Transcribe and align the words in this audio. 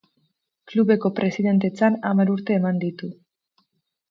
Klubeko 0.71 1.11
presidentetzan 1.19 1.99
hamar 2.13 2.33
urte 2.37 2.57
eman 2.63 2.81
ditu. 2.85 3.13